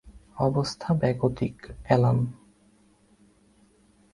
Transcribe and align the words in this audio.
অবস্থা 0.37 0.89
বেগতিক, 0.93 1.57
অ্যালান। 1.83 2.17